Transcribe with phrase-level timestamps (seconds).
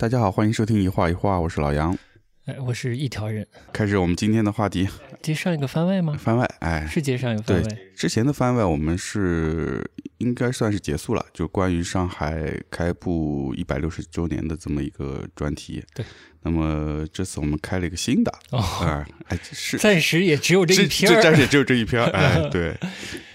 [0.00, 1.98] 大家好，欢迎收听一画一画，我是老杨。
[2.44, 3.44] 哎，我是一条人。
[3.72, 4.88] 开始我们今天的话题，
[5.20, 6.16] 接上一个番外吗？
[6.16, 7.76] 番外，哎，是接上一个番外。
[7.96, 9.84] 之前的番外我们是
[10.18, 15.84] 应该算是结束了，就关于上海开埠一百六十周年的这么一个专题。
[15.92, 16.06] 对。
[16.42, 22.00] 那么这次我们开了一个新的啊，哎，是暂时也只有这一篇，暂时也只有这一篇。
[22.12, 22.78] 哎， 对。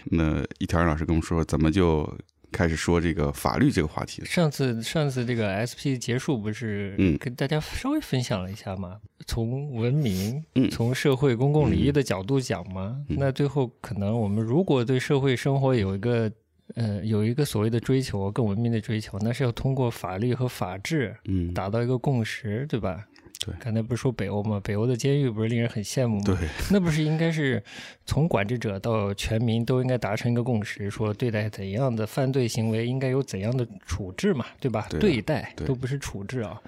[0.06, 2.10] 那一条人老师跟我们说，怎么就？
[2.54, 4.24] 开始说这个法律这个话题。
[4.24, 9.02] 上次上次这个 SP 结束不是嗯跟大家稍微分享了一下吗？
[9.26, 16.32] 从文明嗯从社会公共利益的角度讲嘛，那最后可能我们如果对社会生活有一个
[16.76, 23.06] 呃有一个所谓的追求更文明的追求，那是要通过法律和法治嗯达到一个共识，对吧？
[23.46, 24.62] 对，刚才不是说北欧吗？
[24.64, 26.24] 北欧的监狱不是令人很羡慕吗？
[26.26, 26.36] 对，
[26.72, 27.62] 那不是应该是
[28.06, 34.88] 从管制者到全民都应该达成一个共识，说对待怎样的犯罪行为应该有怎样的处置嘛，对吧？
[34.90, 36.62] 对待都不是处置啊，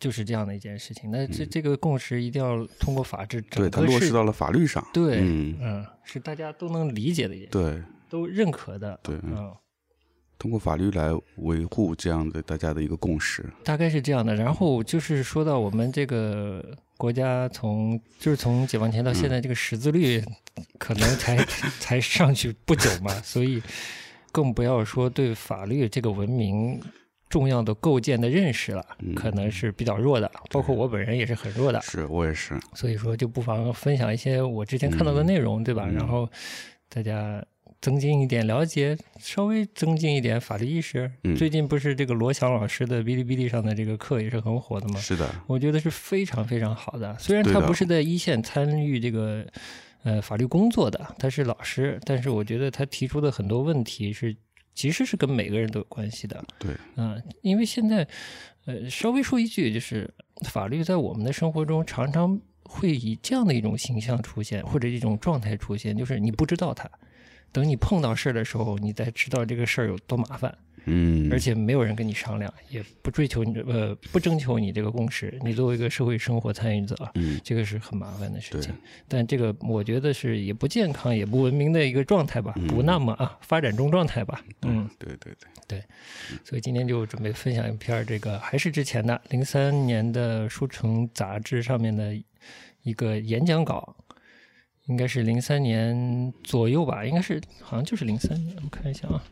[0.00, 1.10] 就是这样的一件事情。
[1.10, 9.52] 那这这个共识一定要通过法治，对它落实到了法律上，对，嗯嗯，是大家都能理解的一件，对，都认可的，对，嗯。
[10.38, 14.34] 通过法律来维护这样的大家的一个共识，大概是这样的。
[14.34, 20.22] 然后就是说到我们这个国家从就是从解放前到现在，这个识字率
[20.78, 21.36] 可能才
[21.80, 23.62] 才上去不久嘛，所以
[24.30, 26.78] 更不要说对法律这个文明
[27.30, 30.30] 重要的构建的认识了，可能是比较弱的。
[30.50, 32.58] 包括我本人也是很弱的，是我也是。
[32.74, 35.86] 所以说就不妨分享一些我之前看到的内容，对吧？
[35.86, 36.28] 然后
[36.90, 37.42] 大家。
[37.80, 41.10] 增进一点了解，稍微增进一点法律意识。
[41.36, 44.98] 最近不是这个罗翔老师的哔哩哔哩上的这个课也是很火的吗？
[44.98, 47.16] 是的，我觉得是非常非常好的。
[47.18, 49.46] 虽然他不是在一线参与这个
[50.02, 54.34] 呃法律工作的，他是老师，但是我觉得他提出的很多问题是
[54.74, 56.42] 其实是跟每个人都有关系的。
[56.58, 58.06] 对，嗯，因为现在
[58.64, 60.12] 呃稍微说一句，就是
[60.48, 66.90] 法律在我们的生活中常常会以这样的一种形象出现，或者一种状态出现，就是你不知道它。
[67.52, 70.56] 等你碰到事儿的时候，你才知道这个事儿有多麻烦。
[70.88, 75.36] 嗯，而且没有人跟你商量，也不追求你呃不征求你这个共识。
[75.42, 78.72] 你作为一个社会生活参与者，嗯，这个是很麻烦的事情。
[79.08, 84.40] 但这个我觉得是也不健康、也不文明的一个状态吧，不那么啊发展中状态吧。
[84.62, 85.82] 嗯，对对对对。
[86.44, 92.16] 所以今天就准备分享一篇这个还是之前的零三年的《书城》杂志上面的
[92.84, 93.96] 一个演讲稿。
[94.86, 99.22] 应该是零三年左右吧，应该是好像就是零三年，我看一下啊，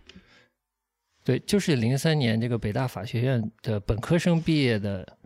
[1.25, 5.16] 对，就是零三年这个北大法学院的本科生毕业的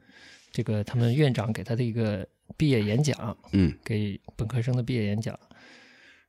[0.52, 5.38] 这个他们院长给他的一个毕业演讲，嗯，给本科生的毕业演讲，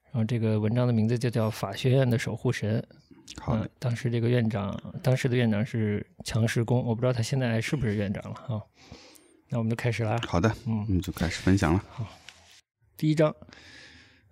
[0.05, 2.81] 然后这个文章的名字就叫《法学院的守护神》。
[3.41, 8.61] 好，当时这个院长，当时的院长是强世功，我不知道他现在是不是院长了啊。
[9.49, 10.19] 那我们就开始了。
[10.27, 11.83] 好的，嗯，我们就开始分享了。
[11.89, 12.07] 好，
[12.97, 13.35] 第一章。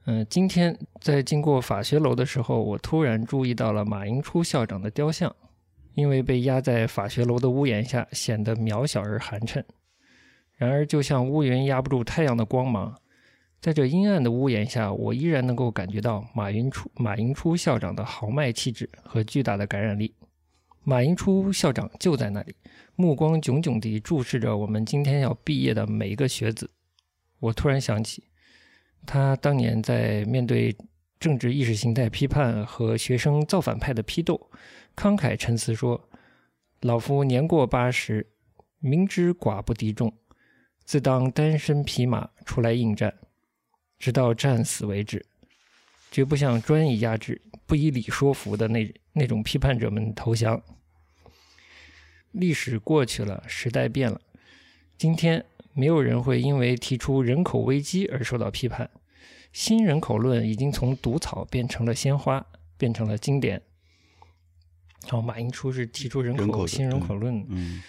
[0.10, 5.36] 嗯，今天在经过法学楼的时候，我突然注意到了马寅初校长的雕像，
[5.96, 9.62] 因为被压在法学楼的屋檐下，显得渺小而寒碜。
[10.56, 12.96] 然而，就像乌云压不住太阳的光芒，
[13.60, 20.16] 在这阴暗的屋檐下，我依然能够感觉到马寅初马寅初校长的豪迈气质和巨大的感染力。
[20.86, 22.56] 马寅初校长就在那里，
[22.96, 26.70] 目光炯炯地注视着我们今天要毕业的每一个学子。
[27.42, 28.24] 我突然想起。
[29.06, 30.76] 他当年在面对
[31.20, 34.50] 政治意识形态批判和学生造反派的批斗，
[34.96, 36.10] 慷慨陈词说
[36.82, 38.28] ：“老夫年过八十，
[38.80, 40.14] 明知寡不敌众，
[40.84, 43.14] 自当单身匹马出来应战，
[43.98, 45.26] 直到战死为止，
[46.12, 50.62] 绝不向专以压制、不以理说服的那那种批判者们投降。”
[52.34, 54.20] 历史过去了，时代变了，
[54.98, 55.46] 今天。
[55.78, 58.90] 没有人会因为提出人口危机而受到批判。
[59.54, 62.44] 新人口论已经从毒草变成了鲜花，
[62.80, 63.62] 变成了经典。
[65.08, 67.46] 好，马寅初是提出人口新人口论。
[67.50, 67.84] 嗯，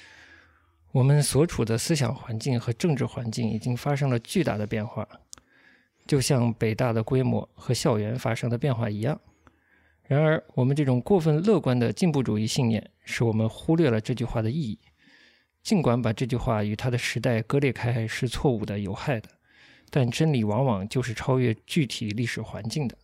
[0.93, 5.09] 我们所处的思想环境和政治环境已经发生了巨大的变化，
[6.07, 9.19] 就像北大的规模和校园发生的变化一样。
[10.03, 14.79] 然而，我们这种过分乐观的进步主义信念，使我们忽略了这句话的意义。
[15.69, 19.29] 尽管把这句话与他的时代割裂开是错误的、有害的，
[19.91, 22.97] 但真理往往就是超越具体历史环境的。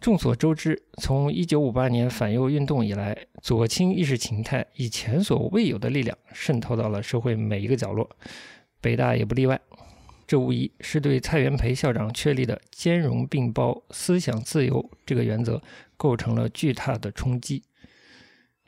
[0.00, 8.08] 众所周知，从1958年反右运动以来，左倾意识形态以前所未有的力量渗透到了社会每一个角落，
[8.80, 9.60] 北大也不例外。
[10.26, 15.60] 这无疑是对蔡元培校长确立的“兼容并包”思想自由这个原则
[15.98, 17.62] 构成了巨大的冲击。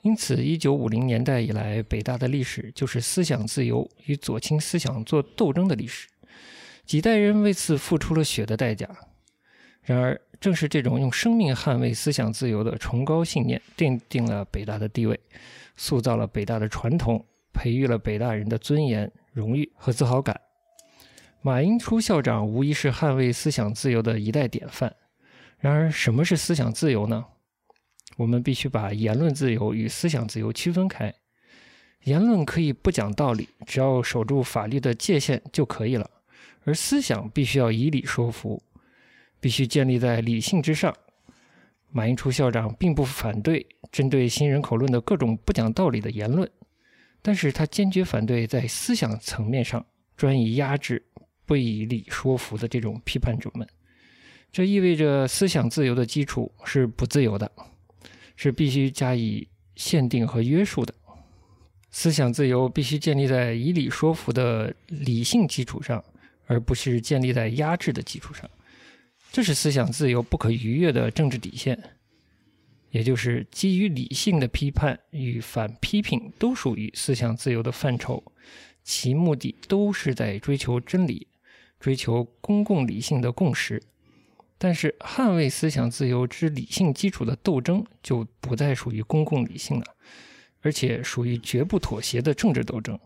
[0.02, 6.08] 因此，一九五零年代以来，北大的历史就是思想自由与左倾思想做斗争的历史，
[6.86, 8.88] 几代人为此付出了血的代价。
[9.82, 15.18] 然而，正是这种用生命捍卫思想自由的崇高信念，奠定了北大的地位，
[15.76, 20.40] 塑造了北大的传统，培育了北大人的尊严、荣誉和自豪感。
[21.40, 24.94] 马英初校长无疑是捍卫思想自由的一代典范。
[25.58, 27.24] 然而，什么是思想自由呢？
[28.18, 31.14] 我们必须把言论自由与思想自由区分开。
[32.02, 36.04] 言论可以不讲道理，只要守住法律的界限就可以了；
[36.64, 38.60] 而思想必须要以理说服，
[39.38, 40.92] 必须建立在理性之上。
[41.90, 46.50] 马英初校长并不反对针对新人口论的各种不讲道理的言论，
[47.22, 49.86] 但是他坚决反对在思想层面上
[50.16, 51.00] 专以压制、
[51.46, 53.64] 不以理说服的这种批判者们。
[54.50, 57.50] 这意味着思想自由的基础是不自由的。
[58.40, 60.94] 是必须加以限定和约束的。
[61.90, 66.05] 思想自由必须建立在以理说服的理性基础上，
[66.46, 68.49] 而不是建立在压制的基础上。
[69.32, 71.76] 这是思想自由不可逾越的政治底线。
[72.90, 78.23] 也就是基于理性的批判与反批评都属于思想自由的范畴，
[78.85, 81.26] 其目的都是在追求真理，
[81.81, 83.82] 追求公共理性的共识。
[84.60, 89.84] 但是，捍卫思想自由之理性基础的斗争就不再属于公共理性了，
[90.62, 92.99] 而且属于绝不妥协的政治斗争。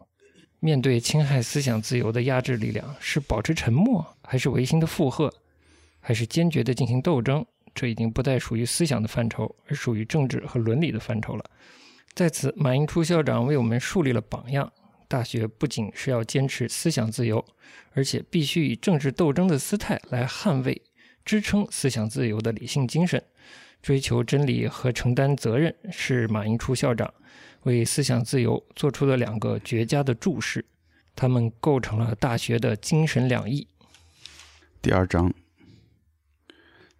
[0.60, 5.30] 面对侵害思想自由的压制力量，是保持沉默，还是违心的附和，
[6.00, 7.44] 还是坚决地进行斗争？
[7.74, 11.44] 这已经不再属于思想的范畴，而属于政治和伦理的范畴了。
[12.14, 14.72] 在此，马英初校长为我们树立了榜样：
[15.08, 17.44] 大学不仅是要坚持思想自由，
[17.92, 20.80] 而且必须以政治斗争的姿态来捍卫。
[21.24, 23.22] 支撑思想自由的理性精神，
[23.82, 27.12] 追求真理和承担责任，是马寅初校长
[27.62, 30.64] 为思想自由做出的两个绝佳的注释，
[31.14, 33.66] 他们构成了大学的精神两翼。
[34.80, 35.32] 第二章，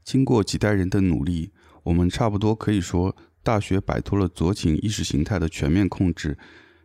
[0.04, 1.50] 经过几代人的努力，
[1.82, 6.38] 我们差不多可以说，大学摆脱了左倾意识形态的全面控制，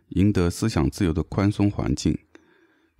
[0.08, 2.18] 赢得思想自由的宽松环境。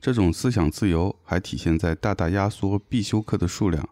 [0.00, 3.88] 这种思想自由还体现在大大压缩必修课的数量。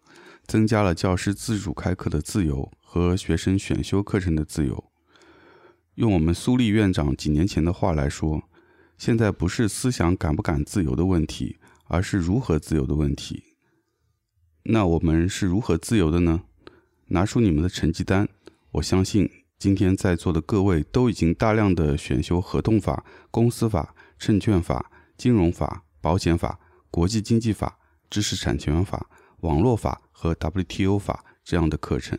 [0.47, 4.85] 增加了教师自主开课的自由和学生选修课程的自由。
[5.97, 8.43] 用我们苏立院长几年前的话来说，
[8.97, 13.43] 现在不是思想敢不敢自由的问题，而是如何自由的问题。
[14.65, 16.43] 那我们是如何自由的呢？
[17.09, 18.29] 拿出你们的成绩单，
[18.73, 26.59] 我相信今天在座的各位都已经大量的选修合同法、公司法、证券法、金融法、保险法、
[26.91, 27.79] 国际经济法、
[28.11, 29.09] 知识产权法。
[29.47, 32.19] 网络法和 WTO 法这样的课程，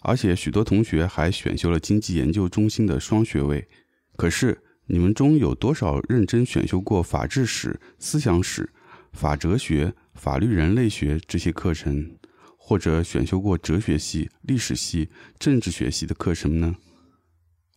[0.00, 3.68] 而且许多同学还选修了经济研究中心的双学位。
[4.16, 8.72] 可是，你们中有多少认真选修过法治史、思想史、
[9.12, 12.16] 法哲学、法律人类学这些课程，
[12.56, 16.76] 或者选修过哲学系、历史系、政治学系的课程呢？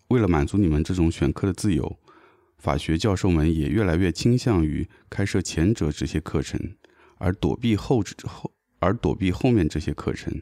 [0.09, 1.99] 为了满足你们这种选课的自由，
[2.59, 6.75] 法学教授们也越来越倾向于开设前者这些课程。
[7.23, 10.41] 而躲避后后，而躲避后面这些课程，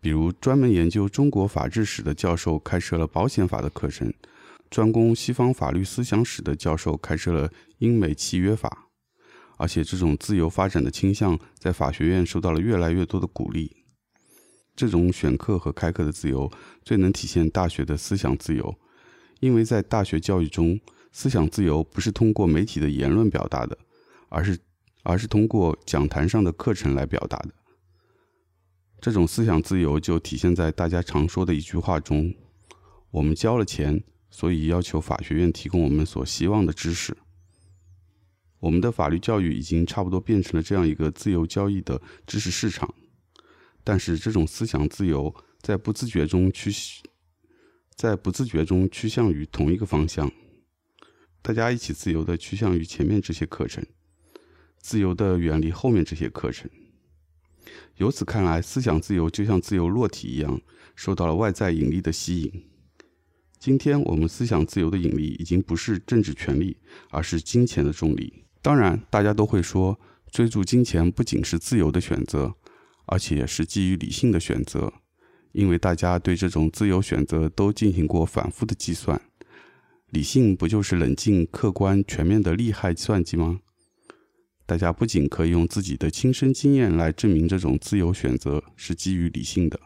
[0.00, 4.14] 比如专门研究中国法治史的教授开设了保险法的课程，
[4.70, 8.86] 专攻西方法律思想史的教授开设了英美契约法，
[9.56, 13.74] 而且这种自由发展的倾向在法学院受到了越来越多的鼓励。
[14.76, 16.48] 这种选课和开课的自由
[16.84, 18.78] 最能体现大学的思想自由，
[19.40, 20.78] 因为在大学教育中，
[21.10, 23.76] 思想自由不是通过媒体的言论表达的，
[24.28, 24.56] 而是。
[25.02, 27.50] 而是通过讲坛上的课程来表达的。
[29.00, 32.34] 这种思想自由就体现在大家常说的一句话中
[33.10, 37.16] ：“我们交了钱，所以要求法学院提供我们所希望的知识。”
[38.60, 42.94] 我们的法律教育已经差不多变成了这样一个自由交易的知识市场。
[43.82, 46.70] 但是，这种思想自由在不自觉中趋，
[47.96, 50.30] 在不自觉中趋向于同一个方向。
[51.40, 53.82] 大家一起自由的趋向于前面这些课程。
[54.80, 56.68] 自由的远离后面这些课程。
[57.96, 60.60] 由此看来，思想自由就像自由落体一样，
[60.96, 62.64] 受到了外在引力的吸引。
[63.58, 66.78] 今天我们思想自由的引力已经不是政治权力，
[67.10, 68.44] 而是金钱的重力。
[68.62, 72.54] 当然，大家都会说，追逐金钱不仅是自由的选择，
[73.04, 74.94] 而且是基于理性的选择，
[75.52, 79.20] 因为大家对这种自由选择都进行过反复的计算。
[80.08, 83.60] 理性不就是冷静、客观、全面的利害算计吗？
[84.70, 89.80] 大家不仅可以用自己的亲身经验来证明这种自由选择是基于理性的，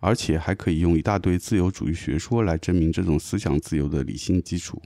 [0.00, 4.80] 而且还可以用一大堆自由主义学说来证明这种思想自由的理性基础。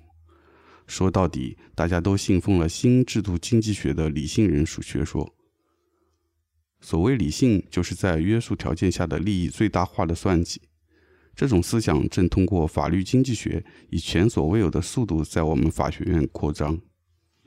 [0.89, 5.33] 说到底，大家都信奉了新制度经济学的理性人属学说。
[6.81, 10.61] 所谓理性，就是在约束条件下的利益最大化的算计。
[11.37, 16.81] 这种思想正通过法律经济学以前所未有的速度在我们法学院扩张。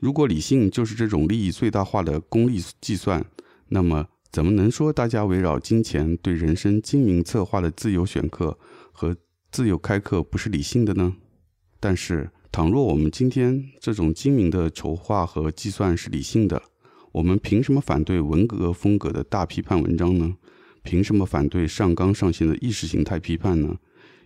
[0.04, 3.24] 如果理性就是这种利益最大化的功利计算，
[3.68, 8.58] 那么怎么能说大家围绕金钱对人生精明策划的自由选课
[8.92, 9.16] 和
[9.50, 11.16] 自由开课不是理性的呢？
[11.80, 16.60] 但是，倘若我们今天这种精明的筹划和计算是理性的，
[17.12, 20.36] 我们凭什么反对文革风格的大批判文章呢？
[20.82, 23.78] 凭什么反对上纲上线的意识形态批判呢？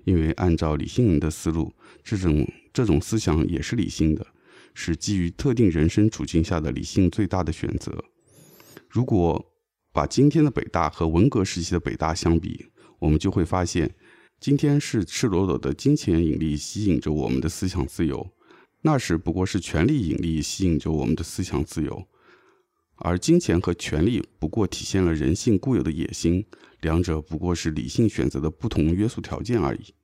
[0.03, 4.27] 因为按照理性人的思路，这种这种思想也是理性的，
[4.75, 8.05] 是基于特定人生处境下的理性最大的选择。
[8.89, 9.53] 如果
[9.93, 12.67] 把今天的北大和文革时期的北大相比，
[12.99, 13.95] 我们就会发现，
[14.41, 18.31] 今天是赤裸裸的金钱引力吸引着我们的思想自由，
[18.83, 22.07] 那时不过是权力引力吸引着我们的思想自由。
[22.97, 26.45] 而金钱和权力不过体现了人性固有的野心，
[26.81, 29.95] 两者不过是理性选择的不同约束条件而已。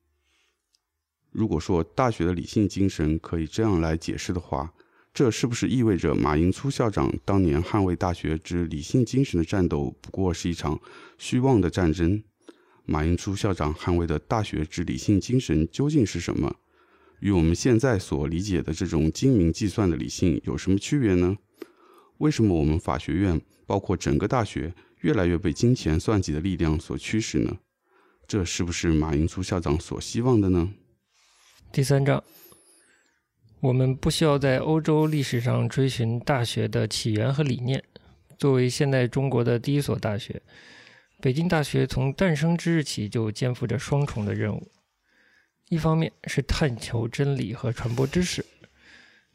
[1.35, 4.73] 如果说大学的理性精神可以这样来解释的话，
[5.13, 10.81] 这是不是意味着马寅初校长当年捍卫大学之理性精神的战斗不过是一场
[11.19, 12.23] 虚妄的战争？
[12.85, 16.55] 马寅初校长捍卫的大学之理性精神究竟是什么？
[17.19, 21.37] 与我们现在所理解的这种精明计算的理性有什么区别呢？
[22.19, 27.59] 为什么我们法学院，包括整个大学，越来越被金钱算计的力量所驱使呢？
[28.29, 30.73] 这是不是马寅初校长所希望的呢？
[31.75, 32.23] 第三章，
[33.59, 37.83] 我们不需要在欧洲历史上追寻大学的起源和理念。
[38.39, 40.41] 作为现代中国的第一所大学，
[41.21, 44.71] 北京大学从诞生之日起就肩负着双重的任务：
[45.69, 48.47] 一方面是探求真理和传播知识。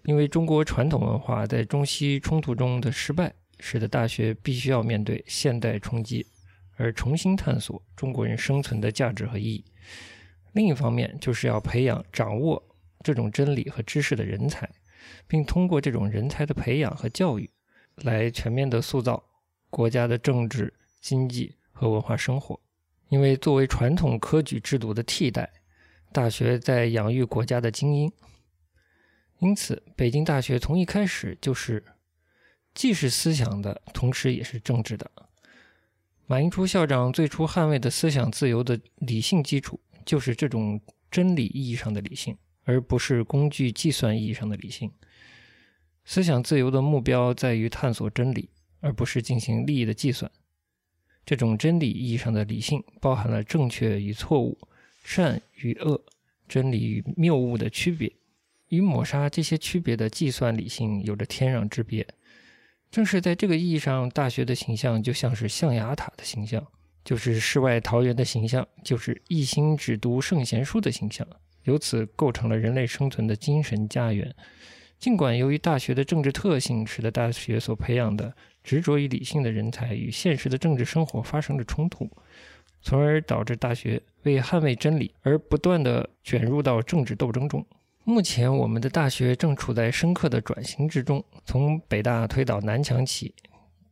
[0.05, 6.25] 因为中国传统文化在中西冲突中的失败，使得大学必须要面对现代冲击，
[6.77, 9.65] 而重新探索中国人生存的价值和意义。
[10.53, 12.63] 另一方面，就是要培养掌握
[13.03, 14.69] 这种真理和知识的人才，
[15.27, 17.49] 并通过这种人才的培养和教育，
[17.97, 19.23] 来全面的塑造
[19.69, 22.59] 国家的政治、经济和文化生活。
[23.09, 25.49] 因为作为传统科举制度的替代，
[26.11, 28.11] 大学在养育国家的精英。
[29.39, 31.83] 因此，北京大学从一开始就是
[32.73, 35.09] 既是思想的，同时也是政治的。
[36.27, 39.79] 马寅初校长最初捍卫的思想自由的理性基础，
[40.09, 44.91] 就是这种真理意义上的理性，而不是工具计算意义上的理性。
[46.03, 48.49] 思想自由的目标在于探索真理，
[48.79, 50.31] 而不是进行利益的计算。
[51.23, 54.57] 这种真理意义上的理性，包含了正确与错误、
[55.03, 56.03] 善与恶、
[56.47, 58.11] 真理与谬误的区别。
[58.69, 62.07] 与抹杀这些区别的计算理性有着天壤之别。
[62.89, 66.65] 正是在这个意义上，大学的形象就像是象牙塔的形象，
[67.03, 71.25] 就是世外桃源的形象，就是一心只读圣贤书的形象，
[71.63, 74.33] 由此构成了人类生存的精神家园。
[74.99, 82.09] 尽管由于大学的政治特性，使得大学所培养的执着于理性的人才与现实的政治生活发生了冲突，
[82.81, 87.65] 从而导致大学为捍卫真理而不断地卷入到政治斗争中。
[88.03, 91.23] 目前，我们的大学正处在深刻的转型之中。
[91.45, 93.33] 从北大推倒南墙起，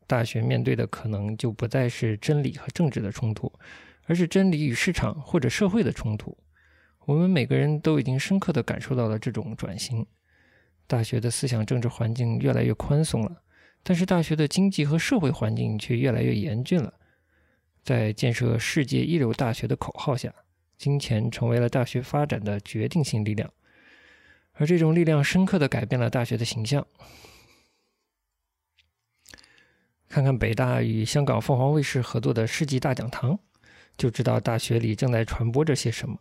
[0.08, 3.52] 大学面对的可能就不再是真理和政治的冲突，
[4.06, 6.36] 而是真理与市场或者社会的冲突。
[7.06, 10.06] 我们每个人都已经深刻地感受到了这种转型。
[10.88, 13.42] 大学的思想政治环境越来越宽松了，
[13.84, 16.94] 但是大学的经济和社会环境却越来越严峻了。
[17.84, 20.34] 在建设世界一流大学的口号下，
[20.78, 23.52] 金钱成为了大学发展的决定性力量。
[24.54, 26.86] 而这种力量深刻地改变了大学的形象。
[30.10, 33.38] 看看北大与香港凤凰卫视合作的世纪大讲堂，
[33.98, 36.18] 就知道大学里正在传播着些什么。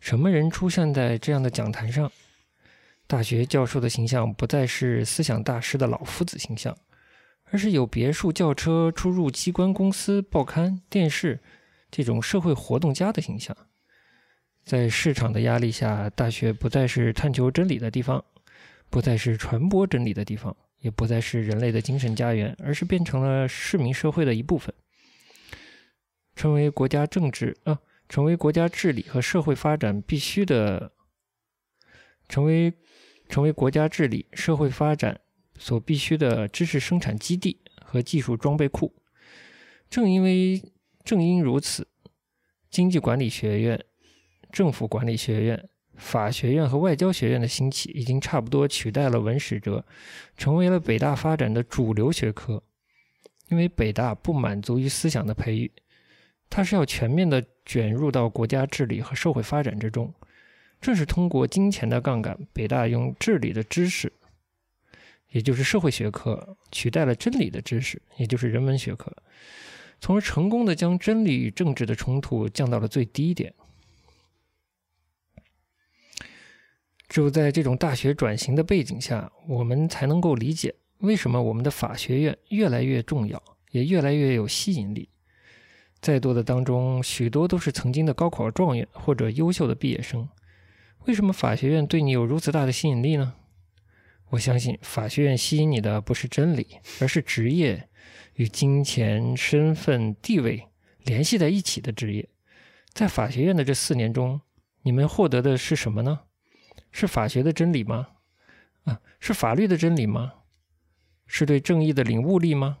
[0.00, 2.10] 什么人出现在这样的讲坛上？
[3.06, 6.76] 大学教授的形象不再是思想大师的老夫子形象，
[7.44, 11.40] 而是有别墅、轿车、出入机关、公司、报刊、电视
[11.90, 13.56] 这种社会活动家的形象。
[14.64, 18.22] 在市场的压力下，大学不再是探求真理的地方，
[18.90, 24.74] 不再是传播真理的地方，也不再是人类的精神家园，而是变成了市民社会的一部分，
[26.34, 30.92] 成为国家政治啊，成为国家治理和社会发展必须的，
[32.28, 32.72] 成为
[33.28, 35.20] 成为国家治理社会发展
[35.58, 38.94] 所必须的知识生产基地和技术装备库。
[39.88, 40.62] 正因为
[41.04, 41.88] 正因如此。
[42.68, 43.82] 经济管理学院、
[44.52, 49.84] 政府管理学院、法学院和外交学院的兴起，已经差不多取代了文史哲，
[50.36, 52.62] 成为了北大发展的主流学科。
[53.48, 55.70] 因为北大不满足于思想的培育，
[56.50, 60.12] 它是要全面的卷入到国家治理和社会发展之中。
[60.80, 64.12] 正是通过金钱的杠杆，北大用治理的知识，
[65.30, 69.10] 也就是社会学科，取代了真理的知识，也就是人文学科，
[70.00, 73.54] 从而成功的将真理与政治的冲突降到了最低点。
[77.16, 85.08] 只有在这种大学转型的背景下，我们才能够理解为什么我们的法学院越来越重要，也越来越有吸引力。
[86.02, 90.28] 在座的当中，许多都是曾经的高考状元或者优秀的毕业生。
[91.06, 93.32] 为什么法学院对你有如此大的吸引力呢？
[94.28, 96.66] 我相信法学院吸引你的不是真理，
[97.00, 97.88] 而是职业
[98.34, 100.66] 与金钱、身份、地位
[101.04, 102.28] 联系在一起的职业。
[102.92, 104.38] 在法学院的这四年中，
[104.82, 106.20] 你们获得的是什么呢？
[106.98, 108.06] 是法学的真理吗？
[108.84, 110.32] 啊，是法律的真理吗？
[111.26, 112.78] 是对正义的领悟力吗？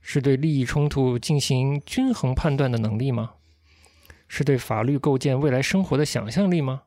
[0.00, 3.32] 是对利益冲突进行均衡判断的能力吗？
[4.28, 6.82] 是对法律构建未来生活的想象力吗？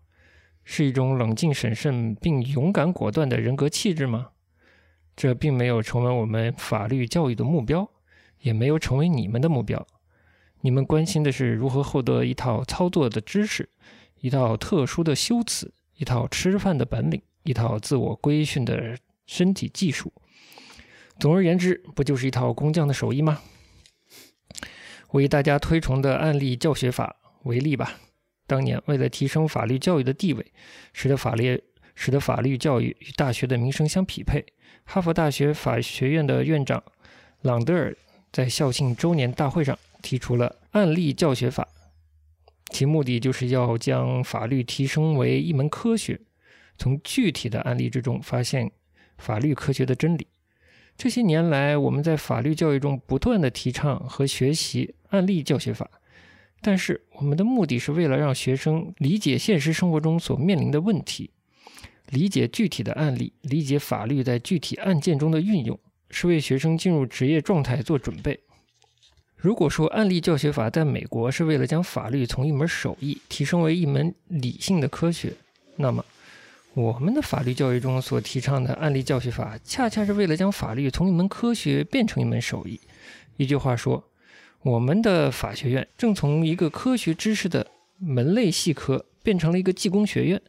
[0.64, 4.30] 是一种冷静审慎并勇敢果断的人格气质吗？
[5.18, 7.90] 这并没有成为我们法律教育的目标，
[8.40, 9.86] 也没有成为你们的目标。
[10.62, 13.70] 你们关心的是如何获得一套操作的知识，
[14.22, 20.12] 一套特殊的修辞，一套吃饭的本领，一套自我规训的身体技术。
[21.20, 23.42] 总而言之，不就是一套工匠的手艺吗？
[25.10, 28.00] 我以大家推崇的案例教学法为例吧。
[28.48, 30.52] 当年，为了提升法律教育的地位，
[30.92, 31.64] 使得法律
[31.96, 34.44] 使得法律教育与大学的名声相匹配，
[34.84, 36.84] 哈佛大学法学院的院长
[37.42, 37.96] 朗德尔
[38.32, 41.68] 在校庆周年大会上提出了案例教学法，
[42.74, 46.20] 其目的就是要将法律提升为一门科学，
[46.78, 48.72] 从具体的案例之中发现
[49.20, 50.28] 法律科学的真理。
[50.98, 55.90] 这些年来，我们在法律教育中不断的提倡和学习案例教学法。
[56.62, 61.30] 但是，我们的目的是为了让学生理解现实生活中所面临的问题，
[62.10, 68.40] 理解具体的案例，理解法律在具体案件中的运用，是为学生进入职业状态做准备。
[69.44, 75.34] 如果说案例教学法在美国是为了将法律从一门手艺提升为一门理性的科学，
[75.76, 76.06] 那么
[76.74, 82.80] 我们的法律教育中所提倡的案例教学法，恰恰是为了将法律从一门科学变成一门手艺。
[83.36, 84.02] 一句话说。
[84.62, 90.42] 我们的法学院正从一个科学知识的门类系科变成了一个技工学院，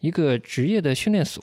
[0.00, 1.42] 一个职业的训练所。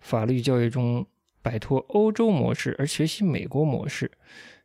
[0.00, 1.06] 法律教育中
[1.40, 4.10] 摆脱欧洲模式而学习美国模式，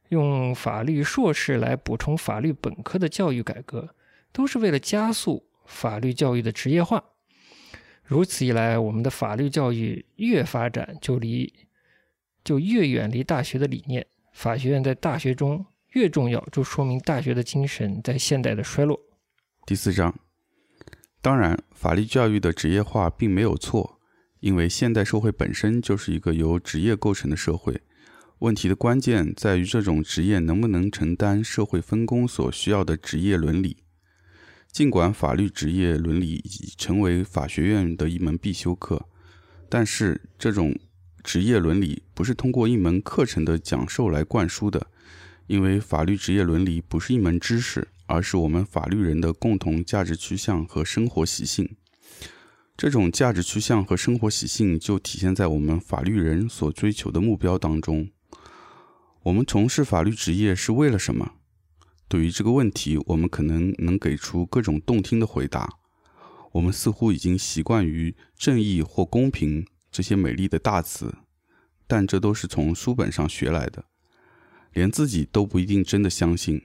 [0.10, 3.96] 用法律硕士来补充法律本科的教育改革，
[4.32, 7.04] 都是为了加速法律教育的职业化。
[8.04, 11.54] 如此一来，我们的法律教育越发展就离
[12.44, 14.06] 就越远离大学的理念。
[14.32, 15.66] 法学院在大学中。
[15.96, 19.00] 越重要，就说明大学的精神在现代的衰落。
[19.66, 20.14] 第四章，
[21.22, 23.98] 当然，法律教育的职业化并没有错，
[24.42, 27.82] 因为现代社会本身就是一个由职业构成的社会。
[28.40, 33.78] 问题的关键在于这种职业能不能承担社会分工所需要的职业伦理。
[34.72, 39.08] 尽管法律职业伦理已成为法学院的一门必修课，
[39.70, 40.78] 但是这种
[41.24, 44.88] 职业伦理不是通过一门课程的讲授来灌输的。
[45.48, 51.78] 因为法律职业伦理不是一门知识，而是我们法律人的共同价值趋向和生活习性。
[52.76, 58.10] 这种价值趋向和生活习性就体现在我们法律人所追求的目标当中。
[59.26, 61.34] 我们从事法律职业是为了什么？
[62.08, 65.80] 对于这个问题，我们可能能给出各种动听的回答。
[66.52, 71.16] 我们似乎已经习惯于正义或公平这些美丽的大词，
[71.88, 73.86] 但这都是从书本上学来的。
[74.74, 76.62] 连自己都不一定真的相信。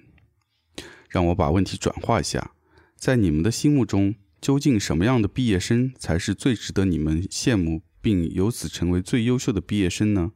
[1.09, 2.53] 让我把问题转化一下，
[2.95, 10.33] 在你们的心目中，究竟什么样的毕业生才是最值得你们羡慕，并由此成为最优秀的毕业生呢？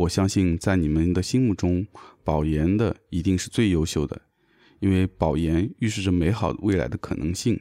[0.00, 1.86] 我相信，在你们的心目中，
[2.24, 4.22] 保研的一定是最优秀的，
[4.78, 7.60] 因为保研预示着美好未来的可能性。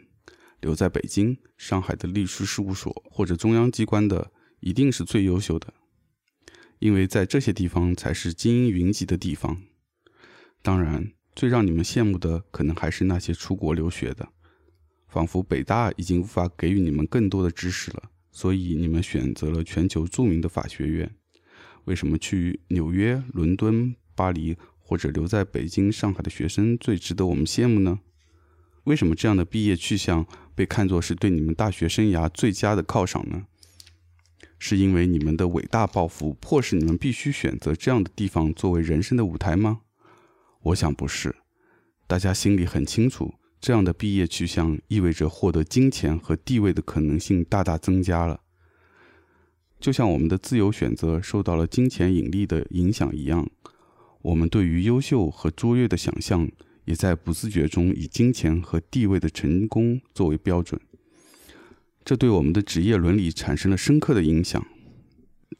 [0.62, 5.74] 留在北京、上海的律师事务所或者中央机关的，一定是最优秀的。
[6.80, 9.62] 因为在这些地方才是精英云集的地方。
[10.62, 14.30] 当然，最让你们羡慕的可能还是那些出国留学的，
[15.10, 21.14] 仿佛北大已经无法给予你们更多的知识了，所以你们选择了全球著名的法学院。
[21.90, 28.00] 为什么去纽约、伦敦、巴黎或者留在北京、上海的学生最值得我们羡慕呢？
[28.84, 30.24] 为什么这样的毕业去向
[30.54, 33.48] 被看作是对你们大学生涯最佳的犒赏呢？
[34.60, 39.82] 是因为你们的伟大抱负迫使你们必须选择这样的地方作为人生的舞台吗？
[40.62, 41.38] 我想不是。
[42.06, 48.42] 大家心里很清楚，这样的毕业去向意味着获得金钱和地位的可能性大大增加了。
[49.80, 53.50] 就像我们的自由选择受到了金钱引力的影响一样，
[54.22, 56.50] 我们对于优秀和卓越的想象。
[56.86, 60.82] 也在不自觉中以金钱和地位的成功作为标准，
[62.04, 64.66] 这对我们的职业伦理产生了深刻的影响。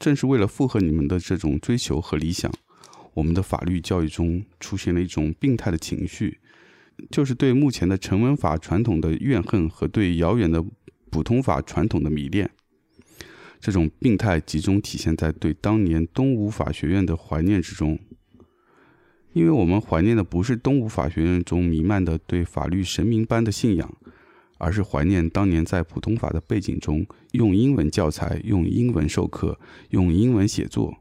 [0.00, 2.52] 正是为了附和你们的这种追求和理想，
[3.14, 6.40] 我们的法律教育中出现了一种病态的情绪，
[7.12, 10.64] 就是对目前的成文法传统的怨恨和对遥远的
[11.10, 12.50] 普通法传统的迷恋。
[13.60, 17.98] 这种病态集中体现在对当年东吴法学院的怀念之中。
[19.32, 23.94] 因为我们怀念的不是东吴法学院中弥漫的对法律神明般的信仰，
[24.58, 30.96] 而是怀念当年在普通法的背景中用英文教材、用英文授课、用英文写作。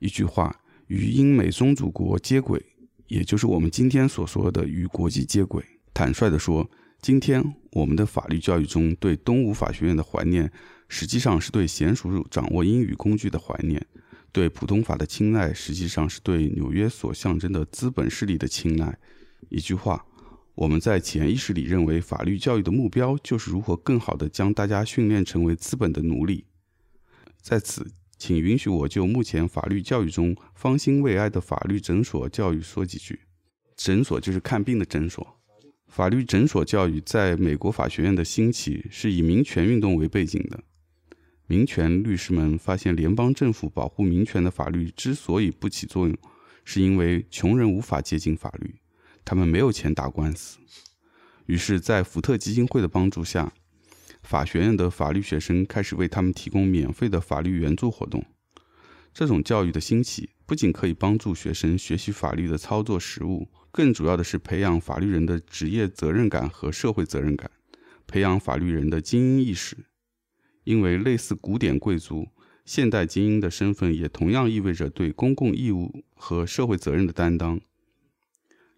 [0.00, 2.62] 一句话，与英美宗主国接轨，
[3.06, 5.64] 也就是我们今天所说的与国际接轨。
[5.94, 6.68] 坦率地说，
[7.00, 10.52] 今天我们的法律教育中对东吴法学院的怀念，
[10.88, 13.84] 实际上是对娴熟掌握英语工具的怀念。
[14.32, 18.98] 对普通法的青睐，实际上是对纽约所象征的资本势力的青睐。
[19.48, 20.04] 一句话，
[20.56, 26.46] 我们在潜意识里认为，法律教育的目标就是如何更好地将大家训练成为资本的奴隶。
[27.40, 27.86] 在此，
[28.18, 33.20] 请允许我就目前法律教育中方兴未艾的法律诊所教育说几句。
[33.76, 35.40] 诊所就是看病的诊所。
[35.86, 40.60] 法律诊所教育在美国法学院的兴起，是以民权运动为背景的。
[41.46, 46.16] 民权律师们发现，联邦政府保护民权的法律之所以不起作用，
[46.64, 48.74] 是因为穷人无法接近法律，
[49.24, 50.58] 他们没有钱打官司。
[51.44, 53.52] 于是，在福特基金会的帮助下，
[54.22, 58.24] 法学院的法律学生开始为他们提供免费的法律援助活动。
[59.12, 67.50] 这种教育的兴起，不仅可以帮助学生学习法律的操作实务，更主要的是培养法律人的职业责任感和社会责任感，
[68.06, 69.76] 培养法律人的精英意识。
[70.64, 72.28] 因为类似古典贵族，
[72.64, 77.60] 现代精英的身份也同样意味着对公共义务和社会责任的担当。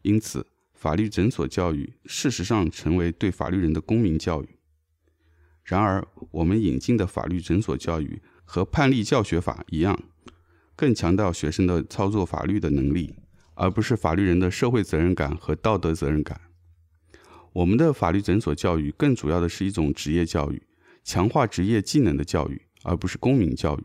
[0.02, 4.48] 因此，法律诊所教育事实上成为对法律人的公民教育。
[5.64, 10.00] 然而，我们引进的法律诊所教育和判例教学法一样，
[10.76, 13.14] 更强调学生的操作法律的能力，
[13.54, 16.40] 而不是法律人的社会责任感和道德责任感。
[17.52, 20.62] 我们的法律诊所教育更主要的是一种职业教育。
[21.06, 23.84] 强化职业技能的教育，而不是公民教育。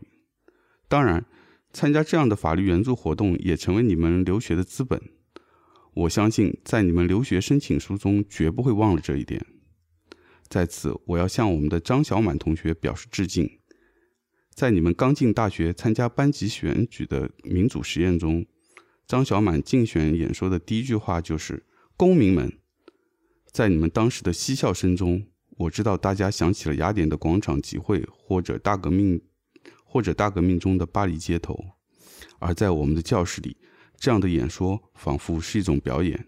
[0.88, 1.24] 当然，
[1.72, 5.00] 参加这样的法律援助活动也成为你们留学的资本。
[5.94, 9.46] 我相信，在你们留学申请书中绝不会忘了这一点。
[10.48, 13.48] 在此，我要向我们的张小满同学表示致敬。
[14.52, 18.44] 在你们刚进大学参加班级选举的民主实验中，
[19.06, 21.64] 张小满竞选演说的第一句话就是
[21.96, 22.58] ：“公民们，
[23.52, 25.24] 在你们当时的嬉笑声中。”
[25.58, 29.20] 我知道大家想起了雅典的广场集会，或者大革命，
[29.84, 31.58] 或者大革命中的巴黎街头。
[32.38, 33.56] 而在我们的教室里，
[33.96, 36.26] 这样的演说仿佛是一种表演。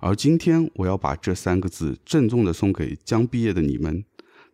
[0.00, 4.04] 而今天，我要把这三个字郑重地送给将毕业的你们。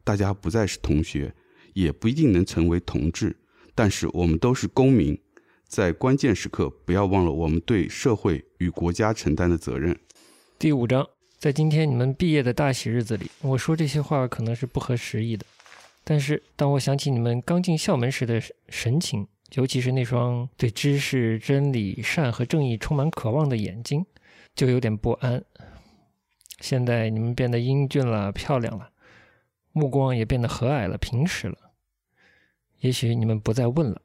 [0.05, 1.35] 大家不再是同学，
[1.73, 3.37] 也不一定能成为同志，
[3.75, 5.19] 但是我们都是公民。
[5.67, 9.99] 在关键时刻，不要忘了我们对社会与国家承担的责任。
[10.59, 11.18] 第五章。
[11.39, 15.47] 在今天你们毕业的大喜日子里，我说这些话可能是不合时宜的。
[16.03, 24.05] 但是，当我想起你们刚进校门时的神情，尤其是那双对知识、真理、善和正义充满渴望的眼睛，
[24.57, 25.41] 就有点不安。
[26.59, 28.91] 现在你们变得英俊了、漂亮了，
[29.71, 31.57] 目光也变得和蔼了、平实了。
[32.81, 34.03] 也许你们不再问了，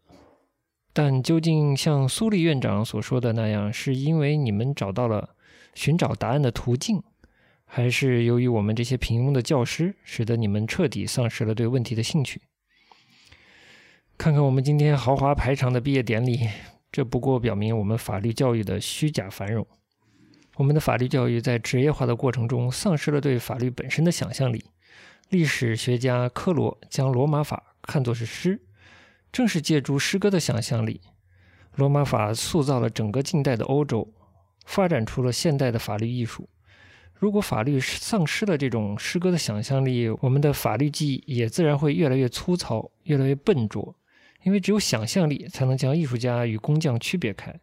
[0.93, 5.35] 但究竟像苏立院长所说的那样，是因为你们找到了
[5.73, 7.01] 寻找答案的途径？
[7.75, 12.39] 还是由于我们这些平庸的教师，使得你们彻底丧失了对问题的兴趣。
[14.15, 16.47] 看看我们今天豪华排场的毕业典礼，
[16.91, 19.65] 这不过表明我们法律教育的虚假繁荣。
[20.57, 24.63] 我们的法律教育在职业化的过程中，丧失了对法律本身的想象力。
[25.29, 28.61] 历史学家科罗将罗马法看作是诗，
[29.31, 31.01] 正是借助诗歌的想象力，
[31.73, 34.13] 罗马法塑造了整个近代的欧洲，
[34.63, 36.47] 发展出了现代的法律艺术。
[37.23, 43.95] 如果法律丧失了这种诗歌的想象力，我们的法律记忆也自然会越来越粗糙，越来越笨拙。
[44.43, 47.57] 因为只有想象力才能将艺术家与工匠区别开。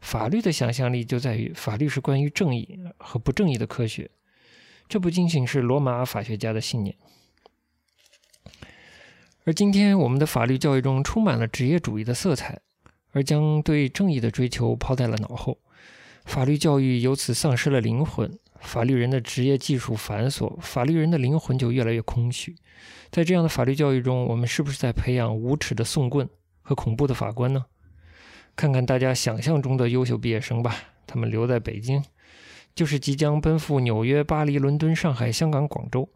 [0.00, 4.10] 法律的想象力就在于，法律是关于正义和不正义的科学。
[4.88, 6.96] 这不仅仅是罗马法学家的信念。
[9.44, 12.58] 而今天我们的法律教育中充满了职业主义的色彩，
[13.10, 15.58] 而将对正义的追求抛在了脑后，
[16.24, 18.38] 法律教育由此丧失了灵魂。
[18.62, 22.56] 法律人的职业技术繁琐，法律人的灵魂就越来越空虚。
[23.10, 26.28] 在这样的法律教育中，我们是不是在培养无耻的送棍
[26.62, 27.66] 和恐怖的法官呢？
[28.56, 30.74] 看看大家想象中的优秀毕业生吧，
[31.06, 32.02] 他们留在北京，
[32.74, 36.08] 就是即将奔赴纽约、巴黎、伦敦、上海、香港、广州。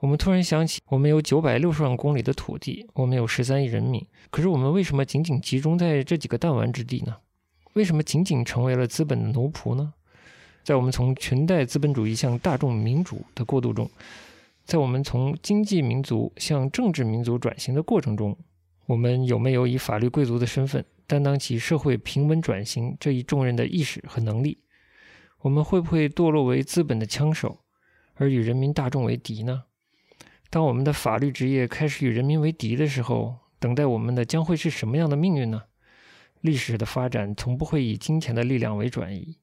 [0.00, 7.16] 我们突然想起，我们有九百六十万公里的土地，我们有十三亿人民，可是我们为什么仅仅集中在这几个弹丸之地呢？
[7.72, 9.94] 为什么仅仅成为了资本的奴仆呢？
[10.68, 13.90] 在我们从裙带资本主义向大众民主的过渡中，
[14.66, 18.36] 在我们从经济民族向政治民族转型的过程中，
[18.84, 24.58] 我们有没有以法律贵族的身份担当起社会平稳转型这一重任的意识和能力？
[25.38, 27.60] 我们会不会堕落为资本的枪手，
[28.16, 29.62] 而与人民大众为敌呢？
[30.50, 35.62] 当我们的法律职业开始与人民为敌的时候，等待我们的将会是什么样的命运呢？
[36.42, 39.38] 历史的发展从不会以金钱的力量为转移。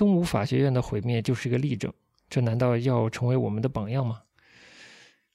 [0.00, 1.92] 东吴法学院的毁灭就是一个例证，
[2.30, 4.22] 这难道要成为我们的榜样吗？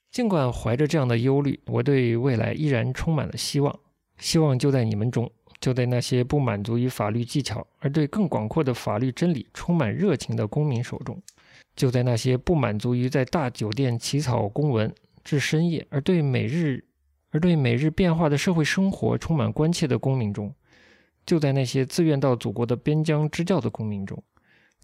[0.09, 3.79] 尽管怀着这样的忧虑，我对未来依然充满了希望。
[4.17, 11.21] 希望就在你们中，就在那些不满足于法律技巧而对更广阔的法律真理充满热情的公民手中，
[11.75, 14.91] 就在那些不满足于在大酒店起草公文。
[15.23, 16.83] 至深夜，而对每日
[17.29, 20.51] 而对每日变化的社会生活充满关切的公民中，
[21.23, 24.23] 就在那些自愿到祖国的边疆支教的公民中，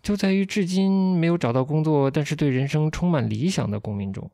[0.01, 4.29] 就在于至今没有找到工作但是对人生充满理想的公民中，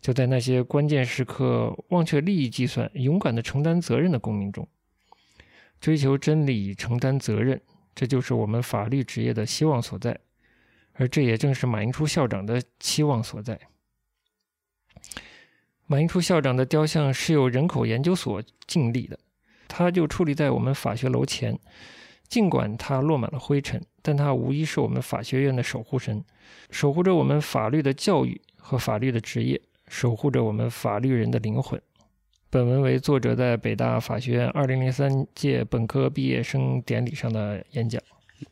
[0.00, 4.66] 就在那些关键时刻忘却利益计算、勇敢的承担责任的公民中，
[5.80, 7.60] 追求真理、承担责任，
[7.94, 10.18] 这就是我们法律职业的希望所在，
[10.94, 13.58] 而这也正是马英初校长的期望所在。
[15.86, 19.16] 马英初校长的雕像是由人口研究所敬立的，
[19.68, 21.56] 他就矗立在我们法学楼前。
[22.28, 26.24] 尽管它落满了灰尘，但它无疑是我们法学院的守护神，
[26.70, 31.80] 守护着我们法律的教育和法律的职业，守护着我们法律人的灵魂。
[32.48, 38.00] 本文为作者在北大法学院2003届本科毕业生典礼上的演讲。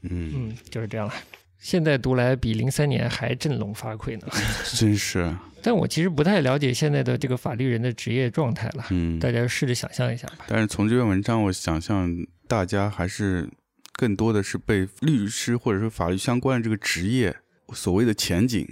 [0.02, 1.14] 嗯，嗯，就是这样了。
[1.58, 4.26] 现在读来比零三年还振聋发聩呢。
[4.74, 10.44] 真是， 但我其实不太了解现在的这个法律人的职业状态了，嗯，大家试着想象一下吧。
[10.48, 12.10] 但是从这篇文章，我想象
[12.46, 13.48] 大家还是
[13.94, 17.36] 更多的是被律师或者说法律相关的这个职业
[17.72, 18.66] 所谓的前景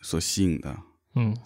[0.00, 0.76] 所吸引的。
[1.14, 1.36] 嗯，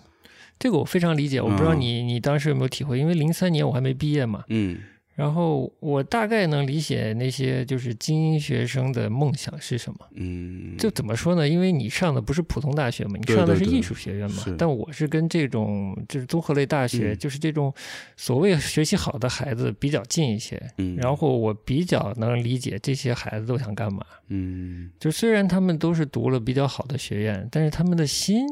[0.58, 1.40] 这个我非常理解。
[1.40, 4.44] 我不知道你你当时有没有体会，因为零三年我还没毕业嘛。
[4.48, 4.78] 嗯
[5.16, 9.98] 然后我大概能理解那些就是精英学生的梦想是什么。
[10.14, 11.48] 嗯，就怎么说呢？
[11.48, 14.42] 因为你上的不是普通大学嘛，你上的是艺术学院嘛。
[14.44, 17.72] 是但我是跟这种就是综合类大学，嗯就是这种
[18.16, 20.62] 所谓学习好的孩子比较近一些。
[20.76, 24.04] 嗯，然后我比较能理解这些孩子都想干嘛。
[24.28, 28.46] 嗯，就虽然他们都是读了比较好的学院，但是他们的心，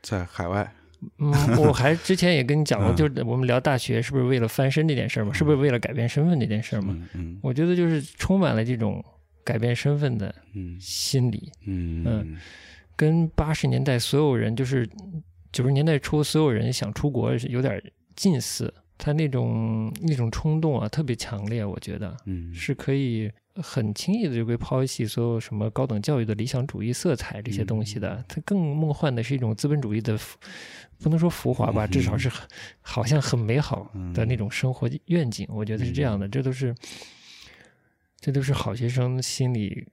[0.00, 0.72] 在海外，
[1.18, 5.32] 嗯， 我还之前也跟你讲过，嗯就是我们聊大学是不是为了翻身这件事儿嘛？
[5.32, 6.96] 是不是为了改变身份这件事儿嘛？
[7.42, 9.04] 我觉得就是充满了这种
[9.44, 12.36] 改变身份的嗯心理，嗯嗯
[12.96, 14.88] 跟八十年代所有人，就是
[15.52, 17.80] 九十年代初所有人想出国是有点
[18.16, 18.72] 近似。
[18.98, 28.22] 他那种那种冲动啊，特别强烈，我觉得嗯是可以很轻易的就被抛弃所有什么高等教育的理想主义色彩这些东西的。
[28.28, 30.36] 它更梦幻的是一种资本主义的浮，
[30.98, 32.46] 不能说浮华吧，至少是很
[32.80, 35.46] 好像很美好的那种生活愿景。
[35.50, 36.74] 我觉得是这样的，这都是
[38.20, 39.86] 这都是好学生心里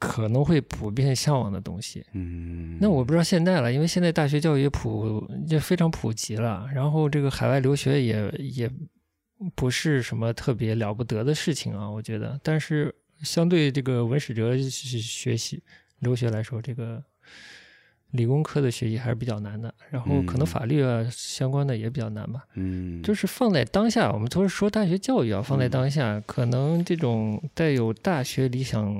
[0.00, 2.02] 可能会普遍向往的东西。
[2.14, 8.70] 嗯，那我不知道现在了，因为现在大学教育普就非常普及了，然后这个海外留学也也
[9.54, 12.40] 不是什么特别了不得的事情啊，我觉得。
[12.42, 15.62] 但是相对这个文史哲学习
[15.98, 17.04] 留学来说，这个
[18.12, 20.46] 理工科的学习还是比较难的，然后可能嗯。
[20.46, 22.44] 法律啊相关的也比较难吧。
[22.54, 23.02] 嗯。
[23.02, 25.70] 就是放在当下，我们都是说大学教育啊，放在嗯。
[25.70, 28.94] 当下，可能这种带有大学理想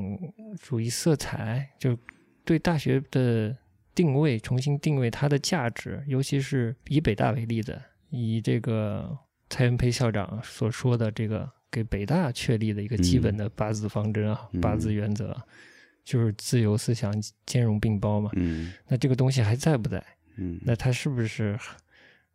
[0.61, 1.97] 主义色彩，就
[2.45, 3.57] 对大学的
[3.95, 9.19] 定位重新定位它的价值，尤其是以北大为例的，以这个
[9.49, 14.61] 蔡元培校长所说的这个给北大确立的一个基本的八字方针啊，嗯。
[14.61, 15.37] 八字原则，
[16.05, 17.13] 就是自由思想
[17.47, 18.31] 兼容并包嘛。
[18.35, 20.03] 嗯那这个东西还在不在？
[20.37, 21.59] 嗯那他是不是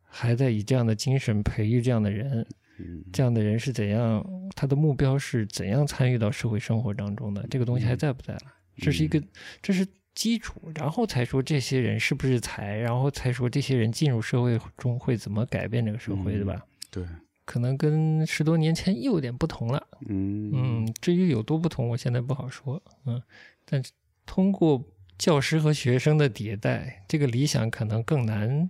[0.03, 2.45] 还在以这样的精神培育这样的人？
[2.77, 4.23] 嗯这样的人是怎样？
[4.55, 7.45] 他的目标是怎样参与到社会生活当中的？
[7.49, 8.53] 这个东西还在不在了？
[8.77, 9.23] 这是一个，
[9.61, 16.65] 这是基础，然后才说这些人是不是才，然后才说这些人进入社会中会怎么改变这个社会，嗯对吧？
[16.91, 17.05] 对，
[17.45, 19.87] 可能跟十多年前又有点不同了。
[20.07, 22.81] 嗯嗯，至于有多不同，我现在不好说。
[23.05, 23.21] 嗯，
[23.65, 23.91] 但是
[24.25, 24.83] 通过
[25.17, 28.69] 教师和学生的迭代，这个理想可能更难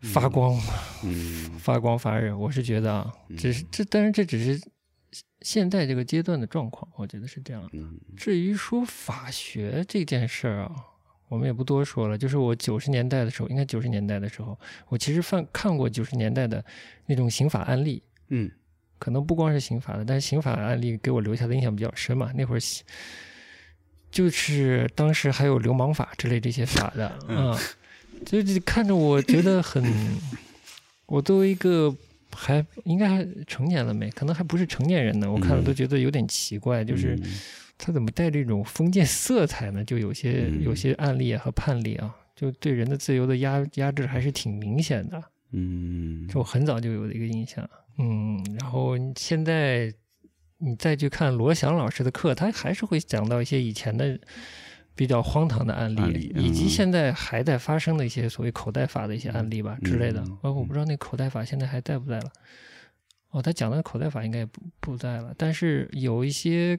[0.00, 0.60] 发光、
[1.02, 2.36] 嗯发光发热。
[2.36, 4.60] 我是觉得啊，只是这，当然这只是
[5.40, 7.70] 现在这个阶段的状况，我觉得是这样的。
[7.74, 10.72] 嗯至于说法学这件事儿啊，
[11.28, 12.16] 我们也不多说了。
[12.16, 16.64] 就是我九十年代的时候，应该九十年代的时候，我其实看看过九十年代的
[17.06, 18.50] 那种刑法案例，嗯
[18.98, 22.30] 可能不光是刑法的，但是刑法案例给我留下的印象比较深嘛。
[22.34, 22.84] 那会儿刑
[24.14, 27.58] 就是当时还有流氓法之类这些法的啊，
[28.24, 29.82] 就是看着我觉得很，
[31.06, 31.92] 我作为一个
[32.30, 37.34] 还应该还成年了没，可能还不是成年人呢，我看了都觉得有点奇怪，就是嗯。
[37.76, 39.84] 他怎么带这种封建色彩呢？
[39.84, 40.62] 就有些嗯。
[40.62, 45.20] 有些案例啊和判例啊，就对人的自由的压压制还是挺明显的。
[45.50, 46.28] 嗯。
[46.28, 49.92] 就我很早就有的一个印象，嗯，然后现在
[50.64, 54.18] 你再去看罗翔老师的课，他还是会讲到一些以前的
[54.94, 60.38] 比较荒唐的案例，案例以及嗯现在还在发生的一些所谓口袋法的一些案例吧、之类的嗯。
[60.42, 62.32] 哦，我不知道那口袋法现在还在不在了。
[63.30, 66.78] 哦，他讲的口袋法应该也不不在了，但是有一些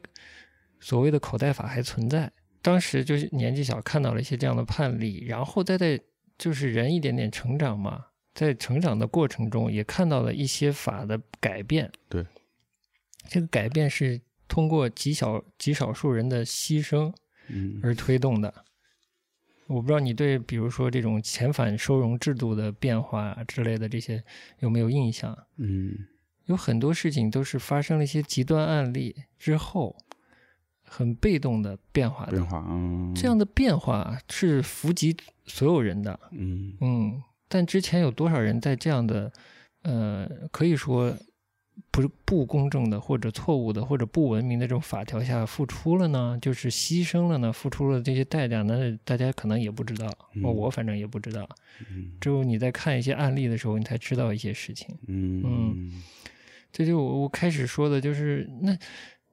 [0.79, 2.31] 所谓的口袋法还存在。
[2.61, 5.99] 当时就是年纪小，看到了一些这样的判例，然后再在
[6.37, 11.91] 就是人一点点成长嘛，在成长的过程中，也看到了一些法的改变。
[12.09, 12.25] 对，
[13.27, 17.13] 这个改变是通过极小极少数人的牺牲
[17.47, 18.53] 嗯而推动的。
[19.67, 24.23] 我不知道你对比如说这种遣返收容制度的变化啊之类的这些
[24.59, 25.35] 有没有印象？
[25.57, 25.93] 嗯
[26.45, 29.95] 有很多事情都是发生了一些极端案例之后，
[30.83, 32.45] 很被动的变化的变。
[32.45, 39.33] 化嗯这样的变化是伏及所有人的，嗯嗯，但之前有多少人在这样的，
[39.81, 41.17] 呃，可以说
[41.91, 46.37] 不是不公正的，或者错误的，或者不文明的这种法条下付出了呢？
[46.41, 47.51] 就是牺牲了呢？
[47.51, 48.97] 付出了这些代价呢？
[49.03, 51.47] 大家可能也不知道，嗯我我反正也不知道。
[51.91, 54.97] 嗯只有你在看一些案例的时候，你才知道一些事情。
[55.07, 56.01] 嗯
[56.71, 58.77] 这就我我开始说的，就是那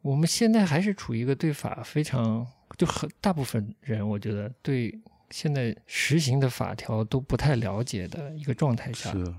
[0.01, 4.97] 我们现在还是处于一个对法非常就很大部分人，我觉得对
[5.31, 9.35] 现在实行的法条都不太了解的一个状态下，是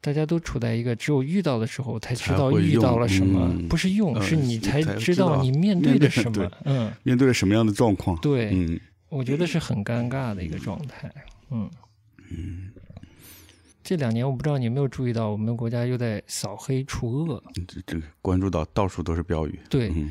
[0.00, 6.50] 大家都处在一个只有遇到的时候才知道遇到了什么，嗯不是用，呃是你才才知知道你面对的什么。
[6.64, 8.16] 嗯，面对了什么样的状况？
[8.20, 11.10] 对，嗯我觉得是很尴尬的一个状态。
[11.50, 11.68] 嗯
[12.30, 12.70] 嗯。
[13.82, 17.42] 这两年我不知道你有没有注意到，我们国家又在扫黑除恶。
[17.66, 20.10] 这这关注到到处都是标语，对，嗯，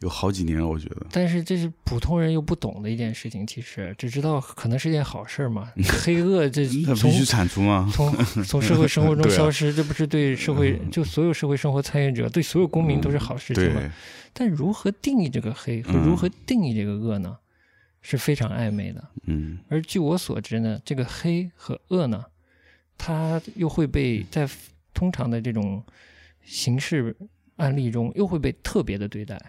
[0.00, 5.72] 有好几年，我觉得，但是这是普通人又不懂的一件事情，其实只知道可能是件好事儿嘛。
[6.04, 7.90] 黑恶这必须铲除吗？
[7.92, 8.12] 从
[8.44, 13.80] 从社会生活中 消失，这不是对社会就所有社会生活参与者对所有公民都是好事情吗？
[13.80, 13.90] 对，
[14.34, 17.38] 但如何定义这个黑和嗯如何定义这个恶呢，
[18.02, 19.02] 是非常暧昧的。
[19.24, 22.22] 嗯而据我所知呢，这个黑和恶呢，
[22.98, 24.46] 它又会被在
[24.92, 25.82] 通常的这种
[26.44, 27.16] 刑事
[27.56, 29.40] 案例中，又会被特别的对待。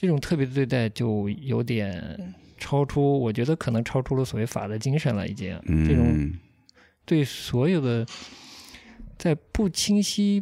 [0.00, 5.60] 这种特别的对待就有点超出，我觉得可能超出了所谓法的精神了，已经。
[5.66, 6.38] 这种嗯
[7.04, 8.06] 对所有的
[9.16, 10.40] 在不清晰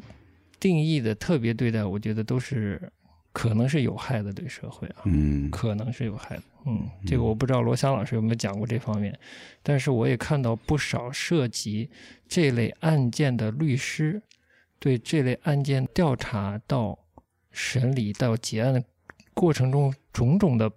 [0.60, 2.92] 定义的特别对待，我觉得都是
[3.32, 5.04] 可能是有害的，对社会啊。
[5.06, 6.42] 嗯可能是有害的。
[6.66, 9.18] 嗯，这个我不知道罗翔老师有没有讲过这方面，
[9.62, 11.88] 但是我也看到不少涉及
[12.28, 14.20] 这类案件的律师
[14.78, 16.98] 对这类案件调查到
[17.50, 18.84] 审理到结案的
[19.36, 20.68] 过程中种种的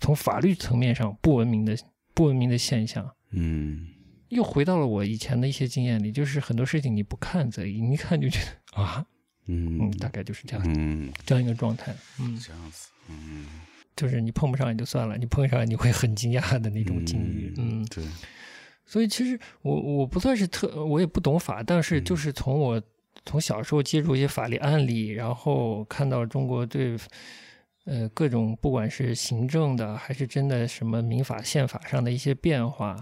[0.00, 1.76] 从法律层面上不文明的
[2.12, 3.08] 不文明的现象。
[3.30, 3.86] 嗯。
[4.30, 8.46] 又回到了我以前的一些经验里，就是很多事情你不看则已，你一看就觉得
[8.82, 9.04] 啊，
[9.46, 11.94] 嗯，嗯大概就是这样、嗯，这样一个状态。
[12.18, 13.44] 嗯，这样子，嗯，
[13.94, 17.52] 就是你碰不上也就算了，你碰上你会很惊讶的那种境遇。
[17.58, 18.02] 嗯，对，
[18.86, 22.82] 所以其实我我不算是特，我也不懂法，但是就是从我
[23.26, 26.96] 从小时候接触一些法律案例，然后看到中国对
[27.84, 32.96] 呃各种不管是行政的还是真的什么民法宪法上的一些变化。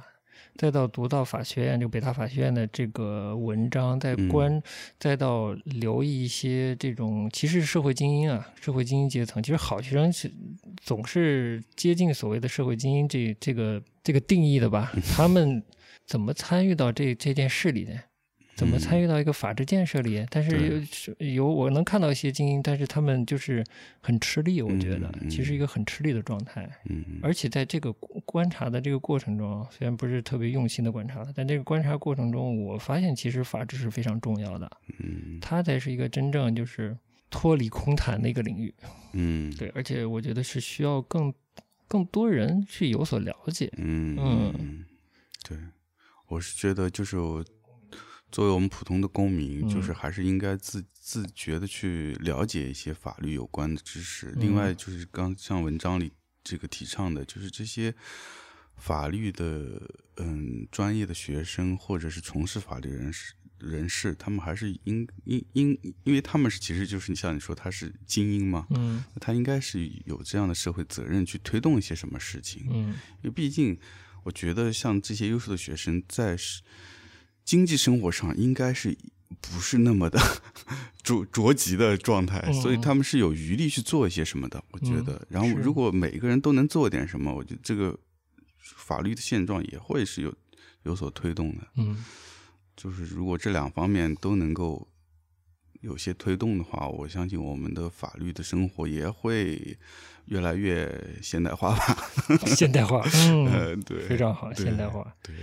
[0.57, 4.61] 再到读到法学院这个北大法学院的这个文章，再观，
[4.99, 10.31] 再到留意一些这种，其实是社会精英啊，社会精英阶层，其实好学生是
[10.83, 14.93] 总是接近所谓的社会精英这这个这个定义的吧？
[15.17, 15.63] 他们
[16.05, 17.93] 怎么参与到这这件事里呢？
[18.61, 20.23] 怎么参与到一个法治建设里？
[20.29, 23.65] 但是有是有我能看到一些精英，但是他们就是
[24.03, 26.69] 很吃力，我觉得其实一个很吃力的状态。
[26.85, 27.91] 嗯嗯而且在这个
[28.27, 36.95] 观察的这个过程中，虽然不是特别用心的观察，但这个观察过程中，我发现其实法治是非常重要的，嗯它才是一个真正就是
[37.31, 38.75] 脱离空谈的一个领域。
[39.15, 41.33] 嗯对，而且我觉得是需要更
[41.89, 43.73] 更多人去有所了解。
[43.79, 44.85] 嗯嗯嗯，
[45.49, 45.57] 对，
[46.29, 47.43] 我是觉得就是我
[48.31, 54.33] 作为我们普通的公民，就是嗯还是应该自自觉的去了解一些法律有关的知识。
[54.37, 56.13] 另外嗯就是刚像文章里
[56.43, 57.95] 这个提倡的，就是这些
[58.77, 59.83] 法律的
[60.17, 63.35] 嗯专业的学生或者是从事法律人士。
[63.59, 72.67] 人士，他们还是应应应，因为他们是其实就是你像你说他是精英嘛，嗯他应该是有这样的社会责任去推动一些什么事情。
[72.71, 73.79] 嗯因为毕竟，
[74.23, 76.63] 我觉得像这些优秀的学生在是
[77.51, 78.97] 经济生活上应该是
[79.41, 80.21] 不是那么的
[81.03, 84.63] 着着急的状态，嗯所以他们是有余力去做一些什么的。
[84.71, 87.99] 我觉得，然后如果每个人都能做点什么，我觉得这个
[88.77, 90.33] 法律的现状也会是有
[90.85, 91.67] 有所推动的。
[91.77, 92.05] 嗯
[92.77, 94.87] 就是如果这两方面都能够
[95.81, 99.77] 有些推动的话，我相信我们的法律的生活也会
[100.27, 101.97] 越来越现代化吧。
[102.47, 105.05] 现代化，嗯，呃，对，非常好，现代化。
[105.23, 105.35] 对，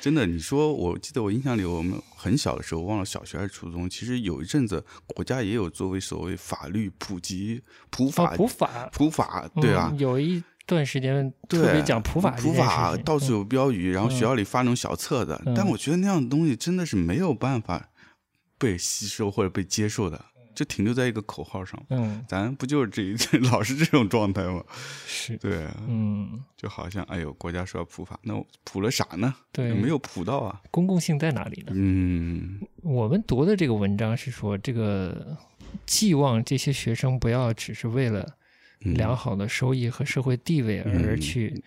[0.00, 9.88] 真的，你说，我记得我印象里，我们很小的时候，忘了小学还是初中，其实有一阵子国家也有作为所谓法律普及、普法、哦，普法，普法，对啊。
[9.90, 14.20] 嗯，有一段时间，特别讲普法普法，到处有标语，然后学嗯。
[14.20, 15.54] 校里发那种小册子，嗯。
[15.56, 17.88] 但我觉得那样的东西真的是没有办法
[18.58, 21.80] 被吸收或者被接受的，就停留在一个口号上。
[21.90, 23.14] 嗯， 咱不就是这一
[23.50, 24.64] 老是这种状态吗？
[25.06, 29.34] 是，对啊，嗯，就好像哎呦，国家说要普法，那我普了啥呢？
[29.52, 30.60] 对，没有普到啊。
[30.70, 31.72] 公共性在哪里呢？
[31.74, 35.36] 嗯我们读的这个文章是说，这个
[35.84, 38.26] 寄望这些学生不要只是为了
[38.80, 41.62] 嗯良好的收益和社会地位而嗯去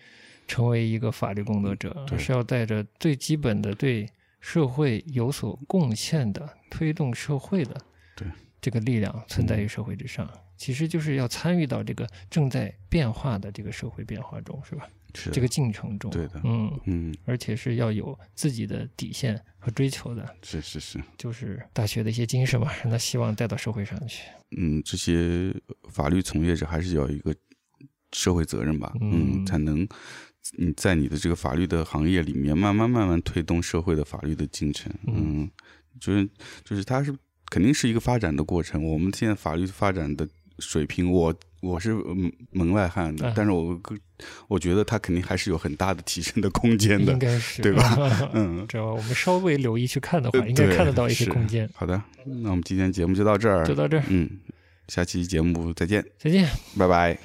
[0.48, 4.08] 成为一个法律工作者，对而是要带着最基本的对
[4.40, 7.80] 社会有所贡献的、推动社会的
[8.16, 8.26] 对
[8.60, 10.28] 这个力量存在于社会之上。
[10.56, 14.86] 其实就是要参与到这个正在变化的这个社会变化中，是吧？
[15.14, 20.36] 是这个进程中，对的嗯，嗯而且是要有自己的底线和追求的。
[20.42, 24.22] 是是是就是大学的一些精神吧，让他希望带到社会上去。
[24.56, 25.52] 嗯，这些
[25.88, 27.34] 法律从业者还是要有一个
[28.12, 29.88] 社会责任吧，嗯才能
[30.56, 34.92] 你在你的这个法律的行业里面慢慢慢慢推动社会的法律的进程。
[35.06, 35.50] 嗯嗯，
[36.00, 36.28] 就是
[36.64, 37.14] 就是它是
[37.50, 38.82] 肯定是一个发展的过程。
[38.84, 40.26] 我们现在法律发展的
[40.58, 43.80] 水平，我我是嗯门外汉的，哎但是我
[44.48, 47.18] 我觉得它肯定还是有很大的提升的空间的应。
[47.18, 47.96] 该是对吧？
[48.34, 51.68] 嗯，只要我们稍微留意去看的话，呃应该看得到一些空间。
[51.74, 53.64] 好的，那我们今天节目就到这儿。
[53.66, 54.28] 就到这儿，嗯，
[54.88, 56.48] 下期节目再见，再见。
[56.78, 57.20] 拜拜。